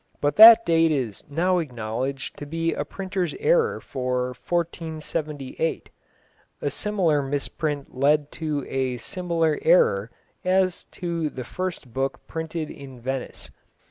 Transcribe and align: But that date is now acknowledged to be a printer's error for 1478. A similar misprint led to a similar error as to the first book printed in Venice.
But 0.19 0.35
that 0.37 0.65
date 0.65 0.91
is 0.91 1.23
now 1.29 1.59
acknowledged 1.59 2.35
to 2.37 2.47
be 2.47 2.73
a 2.73 2.83
printer's 2.83 3.35
error 3.35 3.79
for 3.79 4.29
1478. 4.29 5.91
A 6.59 6.69
similar 6.71 7.21
misprint 7.21 7.95
led 7.95 8.31
to 8.31 8.65
a 8.67 8.97
similar 8.97 9.59
error 9.61 10.09
as 10.43 10.85
to 10.85 11.29
the 11.29 11.43
first 11.43 11.93
book 11.93 12.25
printed 12.25 12.71
in 12.71 12.99
Venice. 12.99 13.51